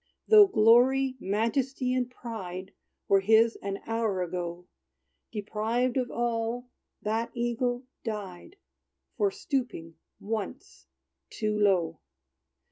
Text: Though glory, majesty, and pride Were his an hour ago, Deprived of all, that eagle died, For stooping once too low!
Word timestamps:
Though 0.27 0.47
glory, 0.47 1.15
majesty, 1.19 1.93
and 1.93 2.09
pride 2.09 2.73
Were 3.07 3.19
his 3.19 3.55
an 3.61 3.83
hour 3.85 4.23
ago, 4.23 4.65
Deprived 5.31 5.95
of 5.95 6.09
all, 6.09 6.71
that 7.03 7.29
eagle 7.35 7.83
died, 8.03 8.55
For 9.17 9.29
stooping 9.29 9.97
once 10.19 10.87
too 11.29 11.55
low! 11.55 11.99